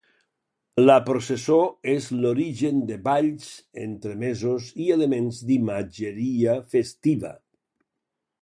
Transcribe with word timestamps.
La 0.85 0.93
processó 1.09 1.57
és 1.91 2.07
l'origen 2.23 2.79
de 2.91 2.97
balls, 3.09 3.51
entremesos 3.83 4.73
i 4.87 4.91
elements 4.99 5.45
d'imatgeria 5.51 6.57
festiva. 6.75 7.37